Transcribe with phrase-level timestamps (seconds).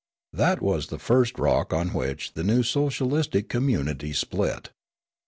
[0.33, 4.71] That was the first rock on which the new socialistic community split.